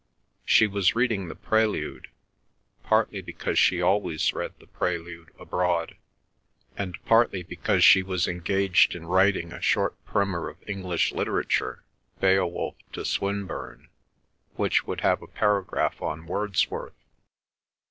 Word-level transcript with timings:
She 0.45 0.65
was 0.65 0.95
reading 0.95 1.27
the 1.27 1.35
"Prelude," 1.35 2.07
partly 2.81 3.21
because 3.21 3.59
she 3.59 3.83
always 3.83 4.33
read 4.33 4.55
the 4.57 4.65
"Prelude" 4.65 5.29
abroad, 5.37 5.95
and 6.75 6.97
partly 7.05 7.43
because 7.43 7.83
she 7.83 8.01
was 8.01 8.27
engaged 8.27 8.95
in 8.95 9.05
writing 9.05 9.53
a 9.53 9.61
short 9.61 10.03
Primer 10.03 10.49
of 10.49 10.57
English 10.67 11.11
Literature—Beowulf 11.11 12.77
to 12.93 13.05
Swinburne—which 13.05 14.87
would 14.87 15.01
have 15.01 15.21
a 15.21 15.27
paragraph 15.27 16.01
on 16.01 16.25
Wordsworth. 16.25 16.97